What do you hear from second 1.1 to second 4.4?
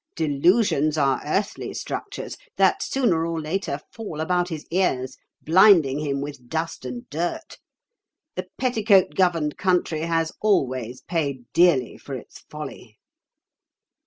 earthly structures, that sooner or later fall